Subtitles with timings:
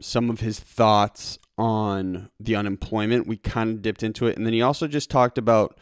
[0.00, 3.26] some of his thoughts on the unemployment.
[3.26, 4.36] We kind of dipped into it.
[4.36, 5.78] And then he also just talked about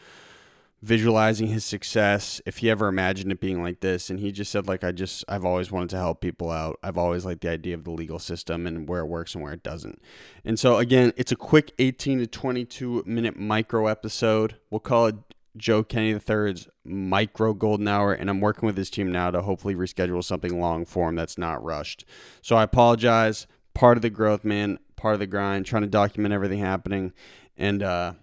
[0.81, 4.09] visualizing his success if he ever imagined it being like this.
[4.09, 6.79] And he just said like i just i've always wanted to help people out.
[6.81, 9.53] I've always liked the idea of the legal system and where it works and where
[9.53, 10.01] it doesn't.
[10.43, 14.55] And so again it's a quick 18 to 22 minute micro episode.
[14.69, 15.15] We'll call it
[15.57, 18.13] joe kennedy iii's micro golden hour.
[18.13, 21.63] And i'm working with his team now to hopefully reschedule something long form that's not
[21.63, 22.05] rushed.
[22.41, 26.33] So i apologize part of the growth man part of the grind trying to document
[26.33, 27.13] everything happening
[27.57, 28.13] and uh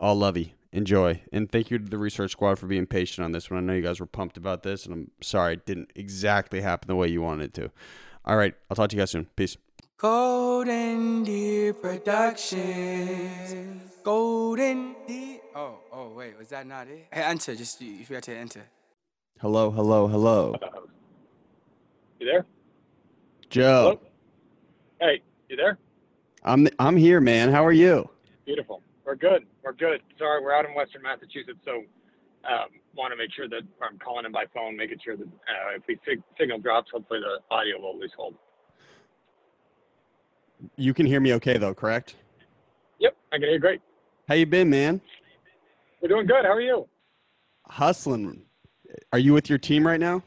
[0.00, 1.22] i'll love you enjoy.
[1.32, 3.58] And thank you to the research squad for being patient on this one.
[3.58, 6.88] I know you guys were pumped about this, and I'm sorry it didn't exactly happen
[6.88, 7.70] the way you wanted it to.
[8.24, 9.28] All right, I'll talk to you guys soon.
[9.36, 9.56] Peace.
[9.96, 13.12] Golden Deer Productions.
[14.02, 15.38] Golden Deer.
[15.54, 17.06] Oh, oh, wait, was that not it?
[17.12, 17.54] Hey, enter.
[17.54, 18.64] Just you, you forgot to enter.
[19.40, 20.56] Hello, hello, hello.
[22.18, 22.44] You there?
[23.48, 24.00] Joe.
[24.00, 24.00] Hello?
[25.00, 25.78] Hey, you there?
[26.44, 27.50] I'm I'm here, man.
[27.50, 28.08] How are you?
[28.46, 28.82] Beautiful.
[29.04, 29.46] We're good.
[29.62, 30.00] We're good.
[30.18, 31.82] Sorry, we're out in Western Massachusetts, so
[32.48, 35.76] um, want to make sure that I'm calling in by phone, making sure that uh,
[35.76, 38.34] if the sig- signal drops, hopefully the audio will at least hold.
[40.76, 42.16] You can hear me okay though, correct?
[43.00, 43.80] Yep, I can hear you great.
[44.28, 45.00] How you been, man?
[46.00, 46.44] We're doing good.
[46.44, 46.86] How are you?
[47.66, 48.42] Hustling.
[49.12, 50.22] Are you with your team right now?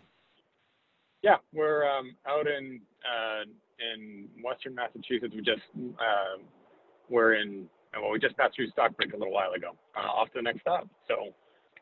[1.24, 3.44] Yeah, we're um, out in uh,
[3.80, 5.34] in Western Massachusetts.
[5.36, 6.42] We just uh,
[7.10, 7.68] we're in
[8.00, 9.72] well, we just passed through Stockbridge a little while ago.
[9.96, 10.88] Uh, off to the next stop.
[11.08, 11.34] So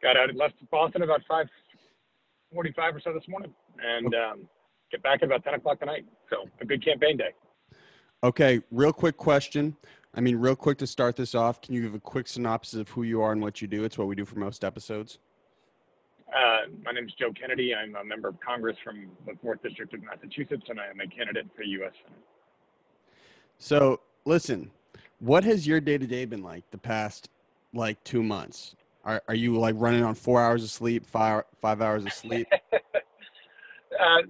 [0.01, 1.47] got out left Boston about five
[2.53, 4.49] forty-five or so this morning, and um,
[4.91, 6.05] get back at about ten o'clock tonight.
[6.29, 7.33] So a good campaign day.
[8.23, 9.75] Okay, real quick question.
[10.17, 12.87] I mean, real quick to start this off, can you give a quick synopsis of
[12.87, 13.83] who you are and what you do?
[13.83, 15.19] It's what we do for most episodes.
[16.33, 17.73] Uh, my name is Joe Kennedy.
[17.75, 21.07] I'm a member of Congress from the 4th District of Massachusetts, and I am a
[21.07, 21.93] candidate for U.S.
[22.03, 22.19] Senate.
[23.57, 24.71] So, listen,
[25.19, 27.29] what has your day to day been like the past
[27.73, 28.75] like two months?
[29.03, 32.47] Are, are you like running on four hours of sleep, five, five hours of sleep?
[32.73, 32.79] uh,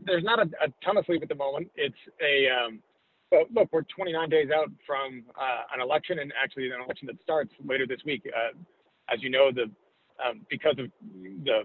[0.05, 1.71] there's not a, a, ton of sleep at the moment.
[1.75, 2.79] It's a, um,
[3.31, 7.21] but look, we're 29 days out from uh, an election, and actually an election that
[7.23, 8.23] starts later this week.
[8.27, 8.57] Uh,
[9.13, 9.71] as you know, the
[10.23, 10.91] um, because of
[11.43, 11.63] the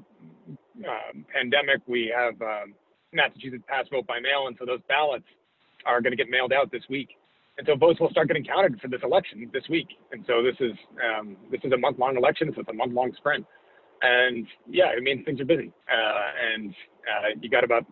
[0.89, 2.75] um, pandemic, we have um,
[3.13, 5.27] Massachusetts pass vote by mail, and so those ballots
[5.87, 7.11] are going to get mailed out this week
[7.61, 9.89] and so votes will start getting counted for this election this week.
[10.13, 10.73] And so this is
[11.05, 13.45] um, this is a month long election, so it's a month long sprint.
[14.01, 17.85] And yeah, it means things are busy, uh, and uh, you got about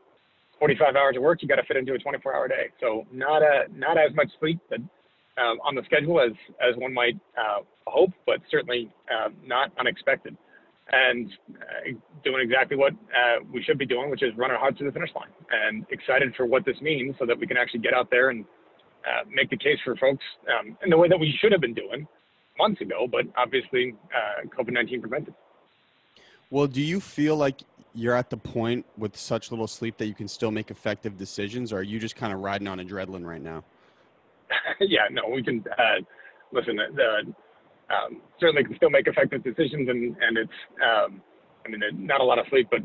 [0.59, 2.71] 45 hours of work you got to fit into a 24 hour day.
[2.81, 6.33] So not a not as much sleep but, um, on the schedule as
[6.67, 10.35] as one might uh, hope, but certainly uh, not unexpected.
[10.91, 14.85] And uh, doing exactly what uh, we should be doing, which is running hard to
[14.85, 17.93] the finish line, and excited for what this means, so that we can actually get
[17.93, 18.45] out there and
[19.05, 20.25] uh, make the case for folks
[20.59, 22.07] um, in the way that we should have been doing
[22.59, 25.35] months ago, but obviously uh, COVID 19 prevented.
[26.51, 27.63] Well, do you feel like
[27.95, 31.73] you're at the point with such little sleep that you can still make effective decisions,
[31.73, 33.65] or are you just kind of riding on adrenaline right now?
[34.81, 36.01] yeah, no, we can uh,
[36.53, 36.77] listen.
[36.77, 37.35] The,
[37.91, 41.23] um, certainly can still make effective decisions, and and it's um,
[41.65, 42.81] I mean not a lot of sleep, but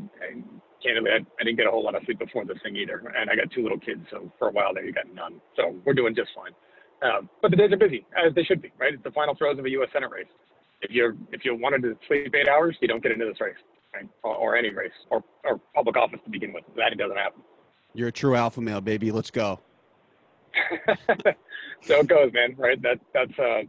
[0.82, 3.30] candidly, I, I, didn't get a whole lot of sleep before this thing either, and
[3.30, 5.40] I got two little kids, so for a while there, you got none.
[5.56, 6.52] So we're doing just fine.
[7.02, 8.94] Um, but the days are busy, as they should be, right?
[8.94, 9.88] It's the final throes of a U.S.
[9.92, 10.26] Senate race.
[10.82, 13.56] If you're if you wanted to sleep eight hours, you don't get into this race,
[13.94, 14.08] right?
[14.22, 16.64] Or, or any race, or or public office to begin with.
[16.76, 17.42] That doesn't happen.
[17.94, 19.10] You're a true alpha male, baby.
[19.10, 19.60] Let's go.
[21.82, 22.54] so it goes, man.
[22.56, 22.80] Right?
[22.82, 23.62] That that's uh,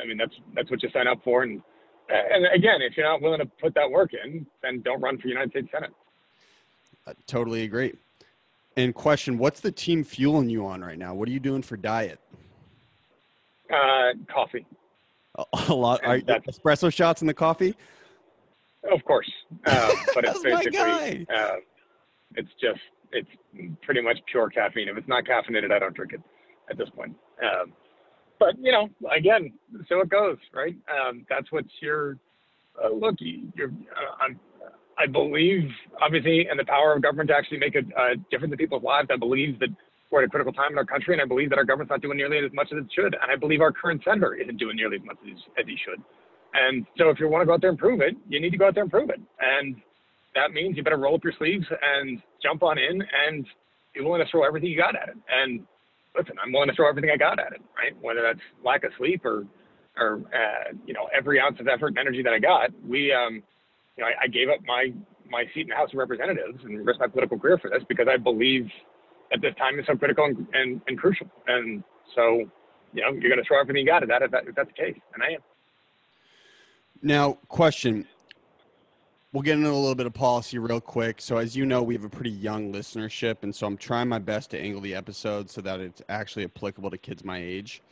[0.00, 1.62] I mean that's that's what you sign up for, and
[2.08, 5.28] and again, if you're not willing to put that work in, then don't run for
[5.28, 5.90] United States Senate.
[7.06, 7.94] I totally agree.
[8.76, 11.14] And question, what's the team fueling you on right now?
[11.14, 12.18] What are you doing for diet?
[13.70, 14.66] Uh, coffee.
[15.36, 16.04] A, a lot.
[16.04, 17.74] Are you, espresso shots in the coffee?
[18.90, 19.30] Of course,
[19.66, 21.56] uh, but it's basically uh,
[22.34, 22.80] it's just
[23.12, 23.28] it's
[23.82, 24.88] pretty much pure caffeine.
[24.88, 26.20] If it's not caffeinated, I don't drink it
[26.68, 27.14] at this point.
[27.42, 27.72] Um,
[28.42, 29.52] but you know, again,
[29.88, 30.76] so it goes, right?
[30.90, 32.18] Um, that's what's your
[32.82, 33.16] uh, look.
[33.18, 34.40] You're, uh, I'm
[34.98, 35.68] I believe,
[36.00, 37.82] obviously, in the power of government to actually make a,
[38.30, 39.08] difference in people's lives.
[39.12, 39.68] I believe that
[40.10, 42.02] we're at a critical time in our country, and I believe that our government's not
[42.02, 43.14] doing nearly as much as it should.
[43.14, 46.02] And I believe our current senator isn't doing nearly as much as, as he should.
[46.54, 48.58] And so, if you want to go out there and prove it, you need to
[48.58, 49.20] go out there and prove it.
[49.40, 49.76] And
[50.34, 53.46] that means you better roll up your sleeves and jump on in and
[53.94, 55.16] be willing to throw everything you got at it.
[55.30, 55.60] And
[56.16, 57.94] listen, I'm willing to throw everything I got at it, right?
[58.00, 59.46] Whether that's lack of sleep or,
[59.96, 62.70] or uh, you know, every ounce of effort and energy that I got.
[62.86, 63.42] We, um,
[63.96, 64.92] you know, I, I gave up my
[65.30, 68.06] my seat in the House of Representatives and risked my political career for this because
[68.06, 68.68] I believe
[69.30, 71.26] that this time is so critical and, and, and crucial.
[71.46, 71.82] And
[72.14, 72.44] So,
[72.92, 74.68] you know, you're going to throw everything you got at that if, that if that's
[74.68, 75.40] the case, and I am.
[77.02, 78.06] Now, question.
[79.32, 81.22] We'll get into a little bit of policy real quick.
[81.22, 84.18] So, as you know, we have a pretty young listenership, and so I'm trying my
[84.18, 87.82] best to angle the episode so that it's actually applicable to kids my age.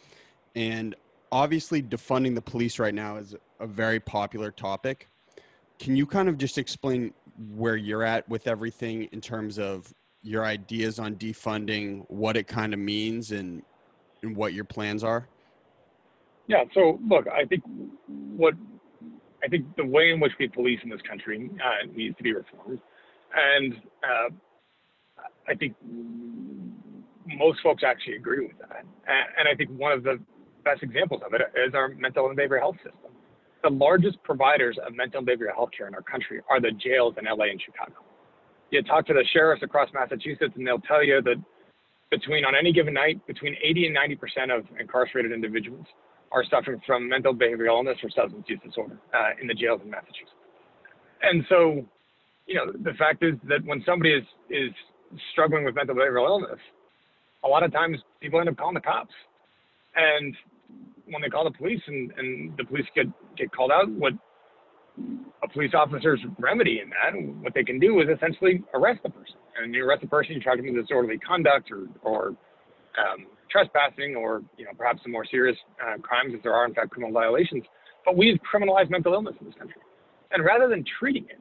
[0.55, 0.95] And
[1.33, 5.09] obviously, defunding the police right now is a very popular topic.
[5.79, 7.15] Can you kind of just explain
[7.55, 12.75] where you're at with everything in terms of your ideas on defunding, what it kind
[12.75, 13.63] of means, and
[14.23, 15.27] and what your plans are?
[16.49, 16.65] Yeah.
[16.75, 17.63] So look, I think
[18.37, 18.53] what
[19.45, 22.35] I think the way in which we police in this country uh, needs to be
[22.35, 22.81] reformed,
[23.35, 24.31] and uh,
[25.49, 25.75] I think
[27.27, 28.85] most folks actually agree with that.
[29.39, 30.19] And I think one of the
[30.65, 33.13] best examples of it is our mental and behavioral health system.
[33.63, 37.15] The largest providers of mental and behavioral health care in our country are the jails
[37.19, 38.05] in LA and Chicago.
[38.71, 41.37] You talk to the sheriffs across Massachusetts, and they'll tell you that
[42.11, 45.87] between on any given night, between 80 and 90 percent of incarcerated individuals
[46.33, 49.91] are suffering from mental behavioral illness or substance use disorder uh, in the jails in
[49.91, 50.31] Massachusetts.
[51.23, 51.85] And so,
[52.47, 54.73] you know, the fact is that when somebody is is
[55.33, 56.61] struggling with mental behavioral illness,
[57.45, 59.15] a lot of times people end up calling the cops.
[59.97, 60.35] And
[61.07, 63.07] when they call the police and, and the police get,
[63.37, 64.13] get called out, what
[65.43, 69.37] a police officer's remedy in that, what they can do is essentially arrest the person.
[69.61, 72.37] And you arrest the person, you charge them with disorderly conduct or, or
[72.99, 76.75] um, trespassing or you know perhaps some more serious uh, crimes if there are in
[76.75, 77.65] fact criminal violations.
[78.05, 79.81] But we've criminalized mental illness in this country,
[80.33, 81.41] and rather than treating it,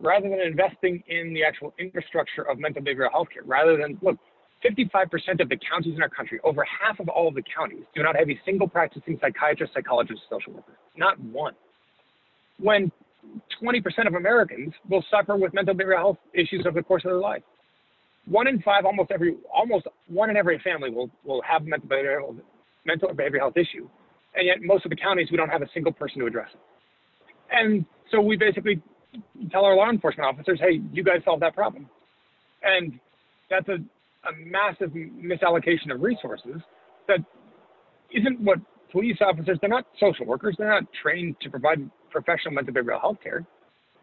[0.00, 4.16] rather than investing in the actual infrastructure of mental behavioral health care, rather than look.
[4.64, 8.02] 55% of the counties in our country, over half of all of the counties, do
[8.04, 10.78] not have a single practicing psychiatrist, psychologist, social worker.
[10.96, 11.54] Not one.
[12.60, 12.92] When
[13.60, 17.18] 20% of Americans will suffer with mental behavioral health issues over the course of their
[17.18, 17.42] life
[18.26, 21.88] one in five, almost every, almost one in every family will, will have a mental
[21.88, 22.36] behavioral,
[22.84, 23.88] mental or behavioral health issue.
[24.34, 26.60] And yet most of the counties, we don't have a single person to address it.
[27.50, 28.80] And so we basically
[29.50, 31.88] tell our law enforcement officers, hey, you guys solve that problem.
[32.62, 32.98] And
[33.50, 36.62] that's a, a massive misallocation of resources
[37.08, 37.18] that
[38.12, 38.58] isn't what
[38.90, 43.18] police officers, they're not social workers, they're not trained to provide professional mental behavioral health
[43.22, 43.44] care.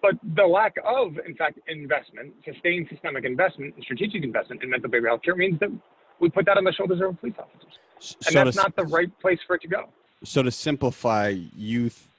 [0.01, 4.89] But the lack of, in fact, investment, sustained systemic investment and strategic investment in mental
[4.89, 5.69] behavioral health care means that
[6.19, 7.73] we put that on the shoulders of police officers.
[8.25, 9.89] And so that's to, not the right place for it to go.
[10.23, 12.09] So to simplify, youth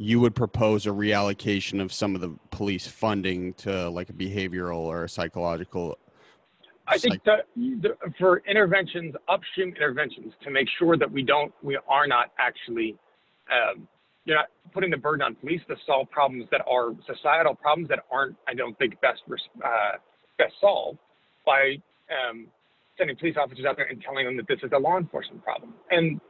[0.00, 4.78] you would propose a reallocation of some of the police funding to like a behavioral
[4.78, 5.98] or a psychological
[6.90, 7.46] I think that
[8.18, 12.96] for interventions, upstream interventions, to make sure that we don't, we are not actually
[13.52, 13.86] um,
[14.28, 18.00] you're not putting the burden on police to solve problems that are societal problems that
[18.12, 19.22] aren't, I don't think, best
[19.64, 19.96] uh,
[20.36, 20.98] best solved
[21.46, 21.76] by
[22.12, 22.46] um,
[22.98, 25.72] sending police officers out there and telling them that this is a law enforcement problem.
[25.90, 26.20] And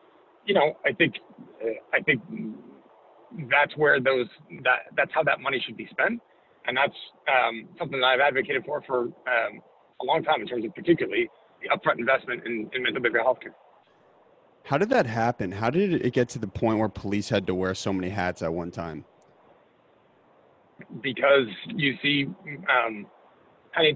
[0.47, 1.15] you know, I think
[1.61, 2.23] uh, I think
[3.51, 4.29] that's where those
[4.63, 6.23] that that's how that money should be spent,
[6.67, 6.97] and that's
[7.27, 9.61] um, something that I've advocated for for um,
[10.01, 11.29] a long time in terms of particularly
[11.63, 13.55] the upfront investment in, in mental behavioral health care.
[14.69, 15.51] How did that happen?
[15.51, 18.43] How did it get to the point where police had to wear so many hats
[18.43, 19.07] at one time?
[21.01, 22.27] Because you see
[22.69, 23.07] um,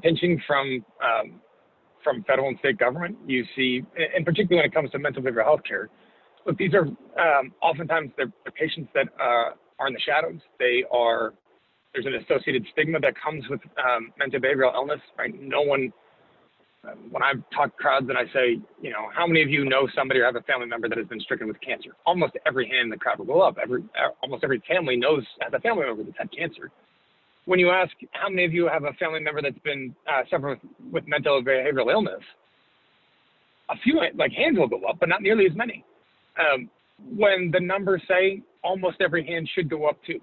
[0.02, 1.42] pinching from um,
[2.02, 3.18] from federal and state government.
[3.26, 3.82] You see,
[4.16, 5.90] and particularly when it comes to mental behavioral health care,
[6.46, 10.40] look, these are um, oftentimes they're, they're, patients that uh, are in the shadows.
[10.58, 11.34] They are
[11.92, 15.00] there's an associated stigma that comes with um, mental behavioral illness.
[15.18, 15.38] Right?
[15.38, 15.92] No one
[17.10, 19.88] when I talk to crowds and I say, you know, how many of you know
[19.94, 21.90] somebody or have a family member that has been stricken with cancer?
[22.06, 23.56] Almost every hand in the crowd will go up.
[23.62, 23.84] Every,
[24.22, 26.70] almost every family knows has a family member that's had cancer.
[27.44, 30.58] When you ask how many of you have a family member that's been uh, suffering
[30.62, 32.20] with, with mental or behavioral illness,
[33.70, 35.84] a few like hands will go up, but not nearly as many.
[36.38, 36.68] Um,
[37.16, 40.20] when the numbers say almost every hand should go up too,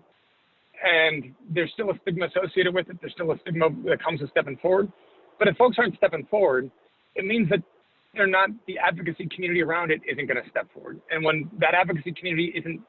[0.83, 2.97] and there's still a stigma associated with it.
[3.01, 4.91] There's still a stigma that comes with stepping forward
[5.39, 6.69] but if folks aren't stepping forward,
[7.15, 7.63] it means that
[8.13, 10.99] they're not the advocacy community around it isn't going to step forward.
[11.11, 12.81] And when that advocacy community isn't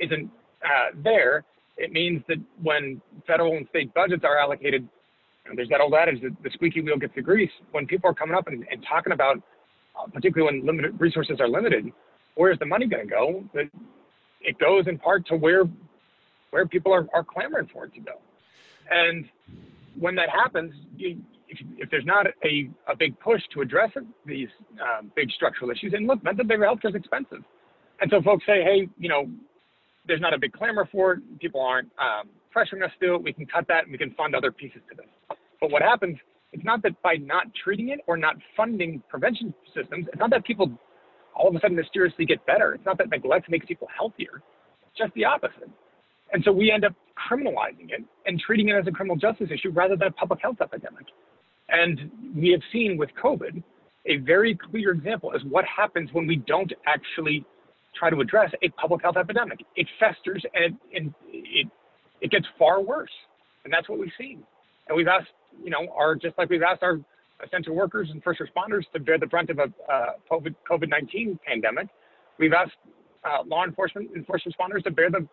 [0.00, 0.30] isn't
[0.64, 1.44] uh, there,
[1.76, 4.88] it means that when federal and state budgets are allocated,
[5.54, 7.50] there's that old adage that the squeaky wheel gets the grease.
[7.72, 9.36] When people are coming up and, and talking about,
[9.98, 11.92] uh, particularly when limited resources are limited,
[12.34, 13.44] where's the money going to go?
[13.54, 13.68] That
[14.40, 15.64] it goes in part to where
[16.50, 18.12] where people are, are clamoring for it to go.
[18.90, 19.24] And
[19.98, 23.90] when that happens, you, if, if there's not a, a big push to address
[24.26, 24.48] these
[24.80, 27.42] um, big structural issues, and look, mental behavioral health care is expensive.
[28.00, 29.28] And so folks say, hey, you know,
[30.06, 31.38] there's not a big clamor for it.
[31.38, 33.22] People aren't um, pressuring us to do it.
[33.22, 35.06] We can cut that and we can fund other pieces to this.
[35.60, 36.16] But what happens,
[36.52, 40.44] it's not that by not treating it or not funding prevention systems, it's not that
[40.44, 40.70] people
[41.34, 42.74] all of a sudden mysteriously get better.
[42.74, 44.42] It's not that neglect makes people healthier,
[44.86, 45.70] it's just the opposite.
[46.32, 46.94] And so we end up
[47.30, 50.56] criminalizing it and treating it as a criminal justice issue rather than a public health
[50.60, 51.06] epidemic.
[51.72, 53.62] And we have seen with COVID
[54.06, 57.44] a very clear example as what happens when we don't actually
[57.98, 59.58] try to address a public health epidemic.
[59.76, 61.66] It festers and it, and it,
[62.20, 63.16] it gets far worse.
[63.64, 64.42] And that's what we've seen.
[64.86, 65.28] And we've asked,
[65.64, 66.98] you know, our just like we've asked our
[67.44, 71.38] essential workers and first responders to bear the brunt of a uh, COVID COVID nineteen
[71.46, 71.88] pandemic.
[72.38, 72.72] We've asked
[73.24, 75.26] uh, law enforcement and first responders to bear the,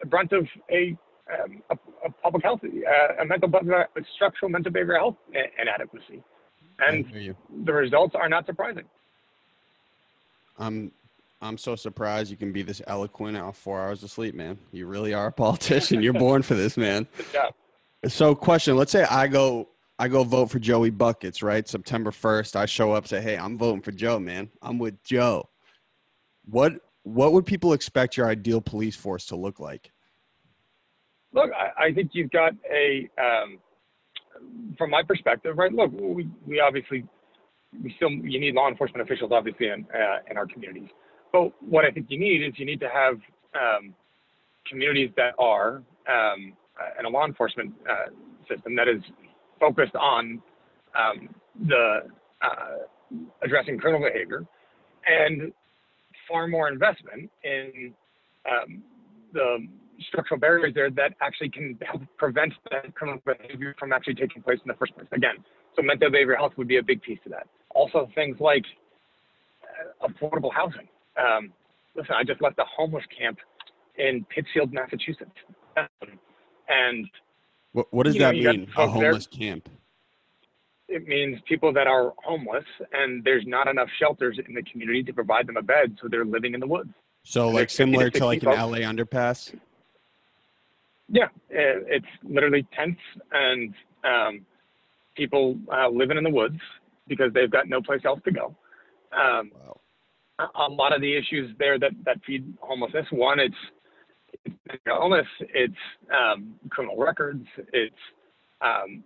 [0.00, 0.96] the brunt of a,
[1.32, 5.16] um, a, a, public health, uh, a mental, a structural mental behavioral health
[5.60, 6.22] inadequacy,
[6.80, 7.34] and
[7.64, 8.84] the results are not surprising.
[10.58, 10.92] I'm
[11.40, 14.58] I'm so surprised you can be this eloquent off four hours of sleep, man.
[14.70, 16.02] You really are a politician.
[16.02, 17.06] You're born for this, man.
[17.34, 17.50] Yeah.
[18.08, 21.68] So, question: Let's say I go I go vote for Joey Buckets, right?
[21.68, 24.50] September 1st, I show up, say, "Hey, I'm voting for Joe, man.
[24.62, 25.48] I'm with Joe."
[26.44, 29.90] What what would people expect your ideal police force to look like?
[31.32, 33.58] Look, I, I think you've got a, um,
[34.76, 35.72] from my perspective, right?
[35.72, 37.04] Look, we, we obviously,
[37.82, 40.88] we still, you need law enforcement officials, obviously, in, uh, in our communities.
[41.32, 43.14] But what I think you need is you need to have
[43.54, 43.94] um,
[44.68, 46.52] communities that are um,
[46.98, 48.10] and a law enforcement uh,
[48.48, 49.02] system that is
[49.60, 50.42] focused on
[50.98, 51.28] um,
[51.68, 52.00] the
[52.42, 54.44] uh, addressing criminal behavior
[55.06, 55.52] and
[56.28, 57.92] far more investment in
[58.50, 58.82] um,
[59.32, 59.66] the
[60.00, 64.58] structural barriers there that actually can help prevent that criminal behavior from actually taking place
[64.64, 65.06] in the first place.
[65.12, 65.36] Again,
[65.76, 67.46] so mental behavioral health would be a big piece of that.
[67.74, 68.64] Also, things like
[69.62, 70.88] uh, affordable housing.
[71.16, 71.52] Um,
[71.94, 73.38] listen, I just left a homeless camp
[73.96, 75.30] in Pittsfield, Massachusetts.
[75.76, 76.18] Um,
[76.68, 77.08] and
[77.72, 78.68] what, what does that know, mean?
[78.76, 79.38] A homeless there.
[79.38, 79.68] camp?
[80.88, 85.12] It means people that are homeless and there's not enough shelters in the community to
[85.12, 86.90] provide them a bed, so they're living in the woods.
[87.24, 89.54] So, like similar to like an LA underpass.
[91.12, 93.00] Yeah, it's literally tents
[93.32, 94.46] and um,
[95.14, 96.58] people uh, living in the woods
[97.06, 98.56] because they've got no place else to go.
[99.12, 99.78] Um, wow.
[100.38, 103.06] a, a lot of the issues there that, that feed homelessness.
[103.10, 103.54] One, it's
[104.88, 105.74] illness, it's
[106.10, 107.94] um, criminal records, it's
[108.62, 109.04] um,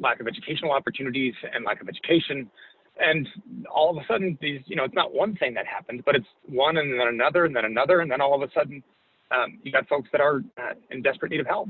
[0.00, 2.50] lack of educational opportunities and lack of education.
[2.98, 3.28] And
[3.72, 6.26] all of a sudden, these, you know, it's not one thing that happens, but it's
[6.48, 8.00] one and then another and then another.
[8.00, 8.82] And then all of a sudden,
[9.30, 11.68] um, you got folks that are uh, in desperate need of help.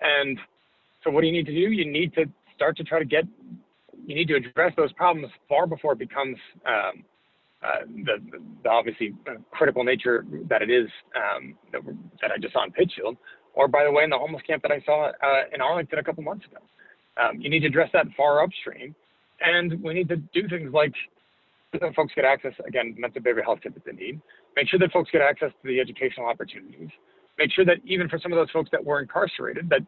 [0.00, 0.38] And
[1.04, 1.72] so, what do you need to do?
[1.72, 3.24] You need to start to try to get,
[4.06, 7.04] you need to address those problems far before it becomes um,
[7.62, 11.82] uh, the, the, obviously uh, critical nature that it is um, that,
[12.22, 13.16] that, I just saw in Pittsfield,
[13.54, 16.02] or by the way, in the homeless camp that I saw uh, in Arlington a
[16.02, 16.58] couple months ago.
[17.22, 18.94] Um, you need to address that far upstream,
[19.40, 20.94] and we need to do things like
[21.94, 24.20] folks get access again mental behavioral health kit that they need.
[24.56, 26.88] Make sure that folks get access to the educational opportunities.
[27.38, 29.80] Make sure that even for some of those folks that were incarcerated, that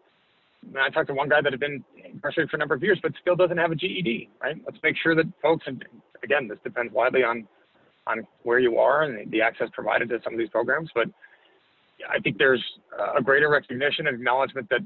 [0.79, 3.13] I talked to one guy that had been incarcerated for a number of years, but
[3.21, 4.31] still doesn't have a GED.
[4.41, 4.57] Right?
[4.65, 5.85] Let's make sure that folks, and
[6.23, 7.47] again, this depends widely on
[8.07, 10.91] on where you are and the access provided to some of these programs.
[10.95, 11.09] But
[12.11, 12.63] I think there's
[13.17, 14.81] a greater recognition and acknowledgement that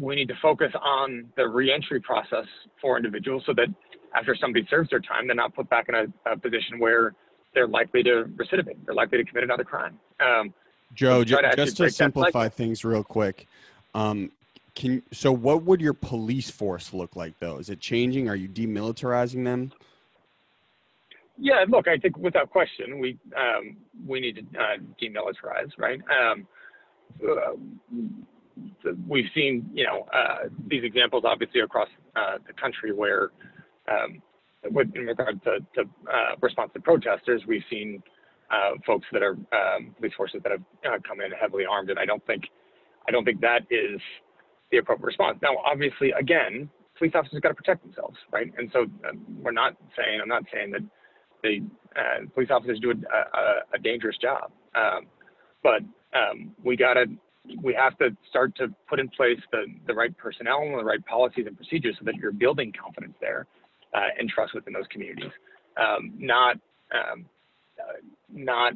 [0.00, 2.46] we need to focus on the reentry process
[2.80, 3.68] for individuals so that
[4.14, 7.14] after somebody serves their time, they're not put back in a, a position where
[7.54, 9.98] they're likely to recidivate, they're likely to commit another crime.
[10.20, 10.54] Um,
[10.94, 13.46] Joe, so to just to simplify things real quick,
[13.94, 14.30] um,
[14.74, 17.58] can so what would your police force look like though?
[17.58, 18.28] Is it changing?
[18.28, 19.72] Are you demilitarizing them?
[21.38, 26.00] Yeah, look, I think without question, we um, we need to uh, demilitarize, right?
[26.10, 26.46] Um,
[27.26, 27.52] uh,
[29.08, 33.30] we've seen, you know, uh, these examples obviously across uh, the country where,
[33.90, 34.22] um,
[34.70, 38.02] with, in regard to, to uh, response to protesters, we've seen
[38.50, 42.04] uh, folks that are um, police forces that have come in heavily armed, and I
[42.04, 42.44] don't think,
[43.08, 44.00] I don't think that is
[44.70, 45.38] the appropriate response.
[45.42, 48.52] Now, obviously, again, police officers got to protect themselves, right?
[48.58, 48.86] And so
[49.40, 50.82] we're not saying, I'm not saying that
[51.42, 51.60] the
[51.96, 54.52] uh, police officers do a, a, a dangerous job.
[54.74, 55.06] Um,
[55.62, 55.82] but
[56.14, 57.06] um, we got to,
[57.60, 61.04] we have to start to put in place the, the right personnel and the right
[61.06, 63.46] policies and procedures so that you're building confidence there
[63.94, 65.30] uh, and trust within those communities.
[65.76, 66.56] Um, not,
[66.94, 67.26] um,
[67.78, 67.98] uh,
[68.32, 68.74] not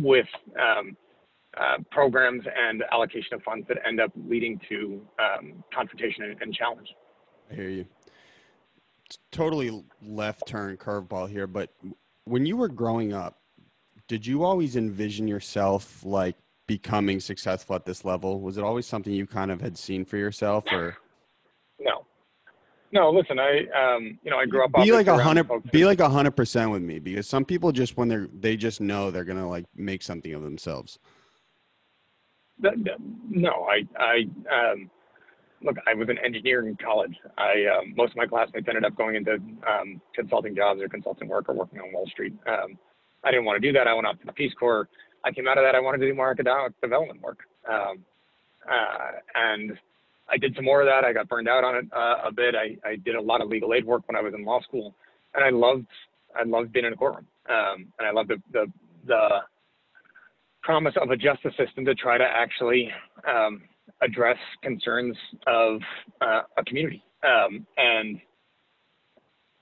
[0.00, 0.26] with
[0.60, 0.96] um,
[1.56, 6.54] uh, programs and allocation of funds that end up leading to um, confrontation and, and
[6.54, 6.88] challenge.
[7.50, 7.86] I hear you
[9.06, 11.70] It's totally left turn curveball here, but
[12.24, 13.38] when you were growing up,
[14.08, 16.36] did you always envision yourself like
[16.66, 18.40] becoming successful at this level?
[18.40, 20.96] Was it always something you kind of had seen for yourself or?
[21.78, 22.04] No.
[22.92, 24.72] No, listen, I um, you know, I grew up.
[24.72, 25.48] Be like a hundred.
[25.72, 28.80] Be like a hundred percent with me because some people just when they're they just
[28.80, 30.98] know they're gonna like make something of themselves.
[32.60, 34.90] That- that- no, I, I, um,
[35.62, 37.14] look, I was an engineer in college.
[37.36, 39.32] I, um, most of my classmates ended up going into
[39.68, 42.32] um, consulting jobs or consulting work or working on Wall Street.
[42.46, 42.78] Um,
[43.24, 43.86] I didn't want to do that.
[43.86, 44.88] I went off to the Peace Corps.
[45.24, 45.74] I came out of that.
[45.74, 47.40] I wanted to do more academic development work.
[47.70, 48.02] Um,
[48.66, 49.78] uh, and
[50.28, 51.04] I did some more of that.
[51.04, 52.54] I got burned out on it uh, a bit.
[52.54, 54.94] I, I did a lot of legal aid work when I was in law school,
[55.34, 55.86] and I loved,
[56.34, 57.26] I loved being in a courtroom.
[57.48, 58.66] Um, and I loved the, the,
[59.06, 59.28] the
[60.62, 62.90] promise of a justice system to try to actually
[63.28, 63.62] um,
[64.02, 65.16] address concerns
[65.46, 65.80] of
[66.20, 67.02] uh, a community.
[67.22, 68.20] Um, and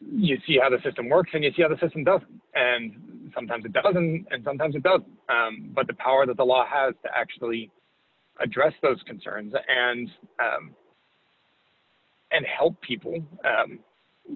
[0.01, 2.41] you see how the system works and you see how the system doesn't.
[2.55, 5.07] And sometimes it doesn't and sometimes it doesn't.
[5.29, 7.71] Um, but the power that the law has to actually
[8.41, 10.09] address those concerns and
[10.41, 10.75] um,
[12.31, 13.79] and help people um,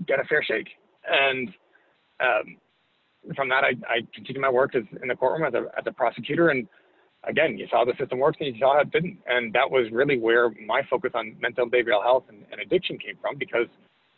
[0.07, 0.69] get a fair shake.
[1.11, 1.49] And
[2.21, 2.57] um,
[3.35, 5.93] from that, I, I continued my work as, in the courtroom as a, as a
[5.93, 6.51] prosecutor.
[6.51, 6.69] And
[7.25, 9.19] again, you saw the system works and you saw how it didn't.
[9.27, 12.99] And that was really where my focus on mental and behavioral health and, and addiction
[12.99, 13.67] came from because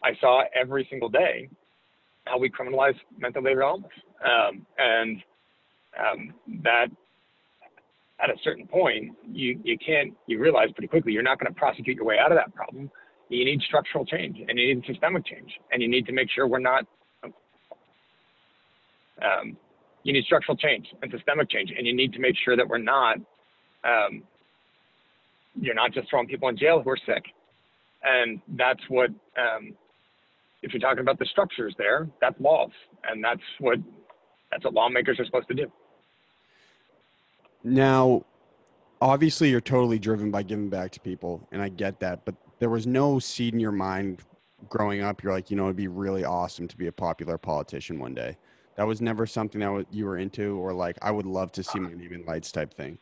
[0.04, 1.48] I saw every single day
[2.24, 3.90] how we criminalize mental behavioral illness.
[4.24, 5.22] Um, and
[5.98, 6.86] um, that
[8.22, 11.58] at a certain point, you, you can't, you realize pretty quickly you're not going to
[11.58, 12.90] prosecute your way out of that problem.
[13.28, 15.52] You need structural change and you need systemic change.
[15.72, 16.84] And you need to make sure we're not
[19.22, 19.56] um,
[20.02, 22.78] you need structural change and systemic change, and you need to make sure that we're
[22.78, 23.16] not,
[23.84, 24.22] um,
[25.60, 27.24] you're not just throwing people in jail who are sick.
[28.02, 29.74] And that's what, um,
[30.62, 32.70] if you're talking about the structures there, that's laws,
[33.08, 33.78] and that's what
[34.50, 35.70] that's what lawmakers are supposed to do.
[37.62, 38.24] Now,
[39.00, 42.24] obviously, you're totally driven by giving back to people, and I get that.
[42.24, 44.22] But there was no seed in your mind
[44.68, 45.22] growing up.
[45.22, 48.36] You're like, you know, it'd be really awesome to be a popular politician one day.
[48.76, 51.78] That was never something that you were into, or like, I would love to see
[51.78, 52.98] my name in lights type thing.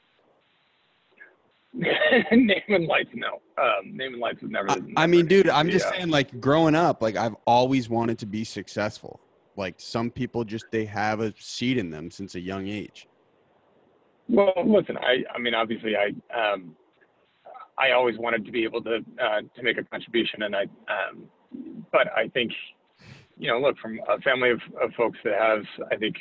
[1.74, 3.40] name and lights, no.
[3.58, 4.70] Um, name and lights was never.
[4.70, 5.48] I, I mean, dude.
[5.48, 5.98] I'm just Yeah.
[5.98, 9.20] saying, like, growing up, like, I've always wanted to be successful.
[9.56, 13.06] Like, some people just they have a seed in them since a young age.
[14.28, 16.76] Well, listen, I, I mean, obviously, I, um,
[17.78, 21.24] I always wanted to be able to, uh, to make a contribution, and I, um,
[21.90, 22.52] but I think,
[23.38, 26.16] you know, look, from a family of, of folks that has, I think,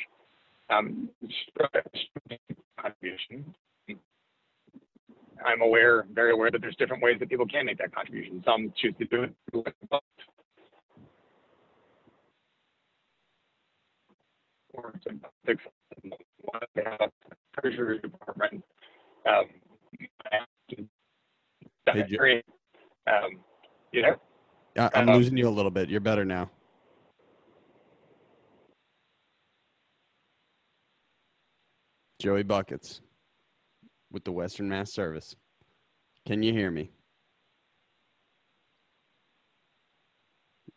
[0.70, 1.08] um,
[2.80, 3.54] contribution.
[5.44, 8.42] I'm aware, very aware that there's different ways that people can make that contribution.
[8.44, 9.34] Some choose to do it
[14.72, 15.10] through or to
[15.44, 15.64] fix
[16.40, 18.64] one they have a treasury department.
[19.26, 19.44] Um,
[23.06, 23.42] um,
[23.92, 24.16] you know,
[24.76, 25.88] I, I'm Um, losing you a little bit.
[25.88, 26.50] You're better now.
[32.20, 33.00] Joey Buckets
[34.10, 35.36] with the Western Mass Service.
[36.26, 36.90] Can you hear me?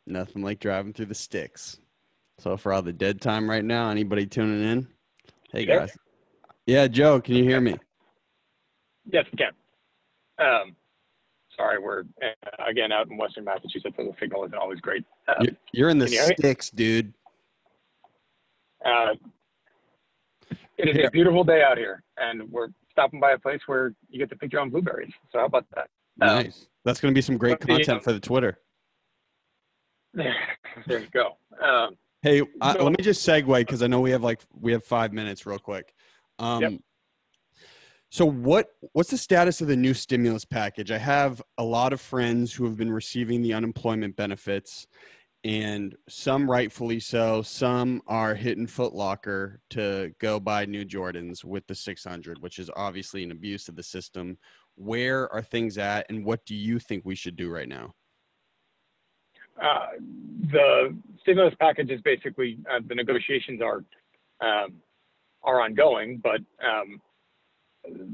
[0.06, 1.80] Nothing like driving through the sticks.
[2.42, 4.88] So for all the dead time right now, anybody tuning in?
[5.52, 5.82] Hey there?
[5.82, 5.96] guys.
[6.66, 7.76] Yeah, Joe, can you hear me?
[9.06, 9.52] yes, we can.
[10.44, 10.76] Um,
[11.56, 15.06] sorry, we're uh, again out in Western Massachusetts, so the signal isn't always great.
[15.28, 17.14] Uh, You're, you're in the sticks, dude.
[18.84, 19.14] Uh,
[20.80, 24.18] it is a beautiful day out here, and we're stopping by a place where you
[24.18, 25.14] get to pick your own blueberries.
[25.32, 25.90] So how about that?
[26.22, 26.66] Um, Nice.
[26.86, 28.58] That's going to be some great the, content um, for the Twitter.
[30.16, 30.34] there
[30.88, 31.38] you go.
[31.64, 34.72] Um, Hey, uh, So- let me just segue because I know we have like we
[34.72, 35.94] have five minutes, real quick.
[36.40, 36.74] Um, Yep.
[38.10, 40.92] So what what's the status of the new stimulus package?
[40.92, 44.86] I have a lot of friends who have been receiving the unemployment benefits,
[45.46, 47.42] and some rightfully so.
[47.42, 52.70] Some are hitting Foot Locker to go buy new Jordans with the 600, which is
[52.76, 54.38] obviously an abuse of the system.
[54.76, 57.96] Where are things at, and what do you think we should do right now?
[59.62, 59.88] Uh,
[60.52, 63.84] the stimulus package is basically uh, the negotiations are
[64.42, 64.74] um,
[65.44, 67.02] are ongoing, but um,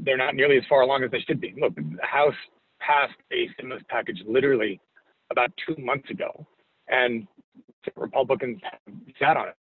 [0.04, 1.54] they're not nearly as far along as they should be.
[1.60, 2.34] Look, the House
[2.80, 4.80] passed a stimulus package literally
[5.32, 6.46] about two months ago,
[6.88, 7.28] and
[7.96, 8.60] Republicans
[9.20, 9.56] sat on it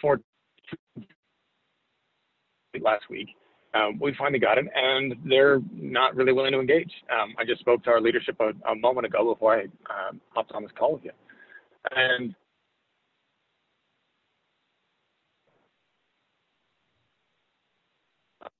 [0.00, 0.20] for
[2.80, 3.28] last week.
[3.78, 6.92] Um, we finally got it, and they're not really willing to engage.
[7.12, 10.52] Um, I just spoke to our leadership a, a moment ago before I um, hopped
[10.52, 11.12] on this call with you,
[11.96, 12.34] and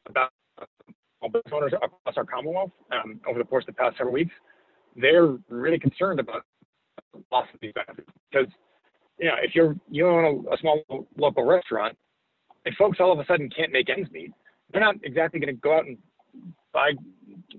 [0.09, 0.31] about
[1.33, 4.33] business owners across our Commonwealth um, over the course of the past several weeks.
[4.97, 6.43] they're really concerned about
[7.15, 8.49] the loss of these benefits because
[9.19, 10.83] you know if you're you own a, a small
[11.19, 11.97] local restaurant,
[12.67, 14.33] if folks all of a sudden can't make ends meet,
[14.73, 15.97] they're not exactly going to go out and
[16.73, 16.93] buy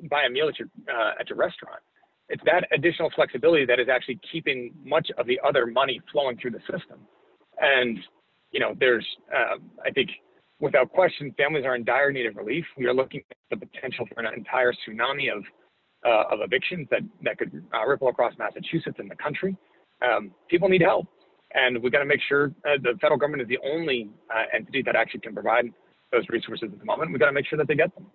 [0.09, 1.81] buy a meal at your uh, at your restaurant.
[2.29, 6.51] It's that additional flexibility that is actually keeping much of the other money flowing through
[6.51, 6.99] the system.
[7.59, 7.97] And
[8.51, 10.09] you know, there's uh, I think
[10.59, 12.65] without question, families are in dire need of relief.
[12.77, 15.43] We are looking at the potential for an entire tsunami of
[16.05, 19.55] uh, of evictions that that could uh, ripple across Massachusetts and the country.
[20.01, 21.07] Um, people need help,
[21.53, 24.81] and we've got to make sure uh, the federal government is the only uh, entity
[24.83, 25.65] that actually can provide
[26.11, 27.11] those resources at the moment.
[27.11, 28.07] We've got to make sure that they get them.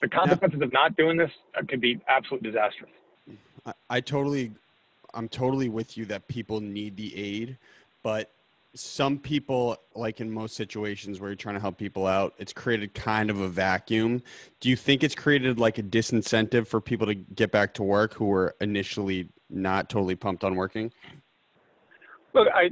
[0.00, 2.90] The consequences of not doing this uh, can be absolutely disastrous.
[3.66, 4.52] I, I totally,
[5.14, 7.58] I'm totally with you that people need the aid,
[8.02, 8.30] but
[8.74, 12.94] some people, like in most situations where you're trying to help people out, it's created
[12.94, 14.22] kind of a vacuum.
[14.60, 18.14] Do you think it's created like a disincentive for people to get back to work
[18.14, 20.92] who were initially not totally pumped on working?
[22.32, 22.70] Look, I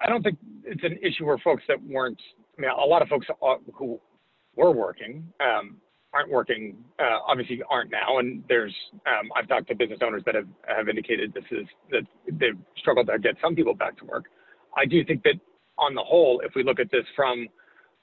[0.00, 2.20] I don't think it's an issue where folks that weren't.
[2.58, 3.26] Mean, a lot of folks
[3.74, 4.00] who
[4.56, 5.76] were working um,
[6.12, 6.76] aren't working.
[6.98, 8.18] Uh, obviously, aren't now.
[8.18, 8.74] And there's
[9.06, 13.06] um, I've talked to business owners that have have indicated this is that they've struggled
[13.06, 14.24] to get some people back to work.
[14.76, 15.34] I do think that
[15.78, 17.46] on the whole, if we look at this from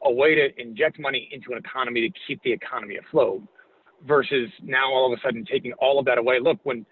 [0.03, 3.41] a way to inject money into an economy to keep the economy afloat
[4.07, 6.39] versus now all of a sudden taking all of that away.
[6.39, 6.85] Look, when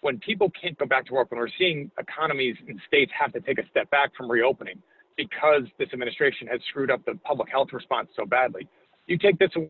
[0.00, 3.40] when people can't go back to work, when we're seeing economies and states have to
[3.40, 4.82] take a step back from reopening
[5.16, 8.68] because this administration has screwed up the public health response so badly,
[9.06, 9.68] you take this away,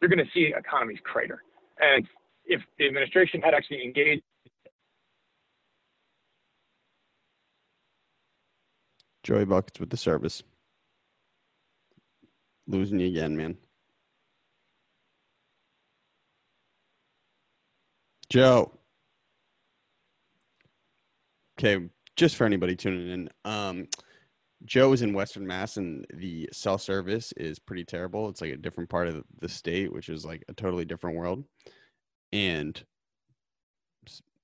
[0.00, 1.42] you're going to see economies crater.
[1.78, 2.06] And
[2.46, 4.22] if the administration had actually engaged
[9.22, 10.42] Joey Buckets with the service.
[12.66, 13.58] Losing you again, man.
[18.28, 18.72] Joe.
[21.58, 23.88] Okay, just for anybody tuning in, um,
[24.64, 28.28] Joe is in Western Mass, and the cell service is pretty terrible.
[28.28, 31.44] It's like a different part of the state, which is like a totally different world,
[32.32, 32.82] and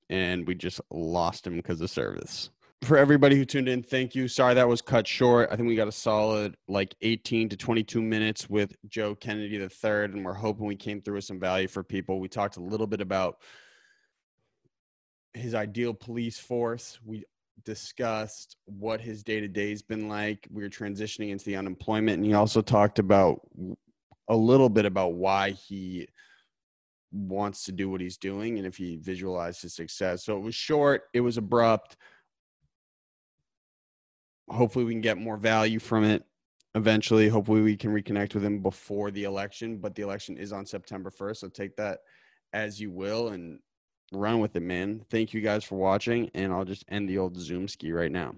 [0.09, 2.51] and we just lost him because of service
[2.85, 4.29] for everybody who tuned in, thank you.
[4.29, 5.49] Sorry that was cut short.
[5.51, 9.69] I think we got a solid like 18 to 22 minutes with Joe Kennedy the
[9.69, 12.21] third, and we're hoping we came through with some value for people.
[12.21, 13.39] We talked a little bit about
[15.35, 16.99] his ideal police force.
[17.05, 17.25] We
[17.65, 20.47] discussed what his day to day's been like.
[20.51, 23.41] We were transitioning into the unemployment, and he also talked about
[24.29, 26.09] a little bit about why he
[27.13, 30.25] wants to do what he's doing and if he visualized his success.
[30.25, 31.97] So it was short, it was abrupt
[34.49, 36.25] hopefully we can get more value from it
[36.75, 37.29] eventually.
[37.29, 41.11] Hopefully we can reconnect with him before the election, but the election is on September
[41.11, 41.37] 1st.
[41.39, 42.01] So take that
[42.53, 43.59] as you will and
[44.13, 45.05] run with it, man.
[45.11, 46.31] Thank you guys for watching.
[46.35, 48.35] And I'll just end the old Zoom ski right now.